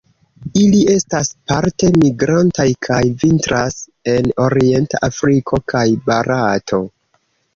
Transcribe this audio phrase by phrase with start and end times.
[0.59, 3.77] Ili estas parte migrantaj, kaj vintras
[4.15, 6.83] en orienta Afriko kaj Barato.